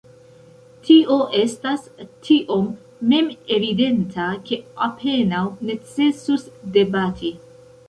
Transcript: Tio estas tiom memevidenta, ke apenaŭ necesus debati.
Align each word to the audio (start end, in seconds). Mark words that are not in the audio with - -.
Tio 0.85 1.17
estas 1.39 1.83
tiom 2.29 2.71
memevidenta, 3.13 4.27
ke 4.49 4.61
apenaŭ 4.89 5.45
necesus 5.71 6.51
debati. 6.81 7.35